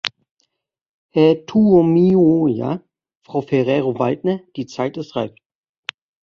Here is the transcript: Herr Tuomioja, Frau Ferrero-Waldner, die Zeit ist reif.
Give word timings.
Herr 1.09 1.45
Tuomioja, 1.45 2.81
Frau 3.23 3.41
Ferrero-Waldner, 3.41 4.39
die 4.55 4.65
Zeit 4.65 4.97
ist 4.97 5.15
reif. 5.15 5.35